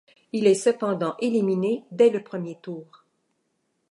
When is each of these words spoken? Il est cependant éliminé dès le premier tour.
Il 0.33 0.47
est 0.47 0.55
cependant 0.55 1.13
éliminé 1.19 1.83
dès 1.91 2.09
le 2.09 2.23
premier 2.23 2.57
tour. 2.59 3.05